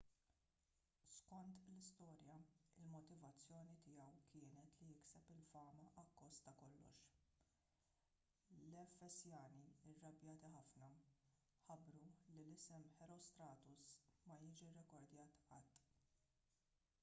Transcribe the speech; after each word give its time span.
skont 1.15 1.51
l-istorja 1.71 2.37
il-motivazzjoni 2.83 3.75
tiegħu 3.83 4.23
kienet 4.31 4.79
li 4.83 4.87
jikseb 4.95 5.29
il-fama 5.33 5.85
akkost 6.03 6.43
ta' 6.47 6.55
kollox 6.63 7.05
l-efesjani 8.57 9.69
irrabjati 9.93 10.51
ħafna 10.57 10.91
ħabbru 11.69 12.03
li 12.33 12.49
isem 12.55 12.89
herostratus 13.05 13.95
ma 14.25 14.39
jiġi 14.47 14.73
rrekordjat 14.75 15.41
qatt 15.53 15.89